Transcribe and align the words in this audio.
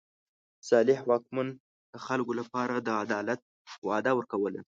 صالح 0.69 0.99
واکمن 1.09 1.47
د 1.93 1.95
خلکو 2.05 2.31
لپاره 2.39 2.73
د 2.79 2.87
عدالت 3.03 3.39
وعده 3.87 4.11
ورکوله. 4.15 4.59